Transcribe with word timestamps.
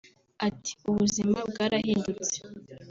Ati” 0.47 0.71
Ubuzima 0.89 1.37
bwarahindutse 1.49 2.37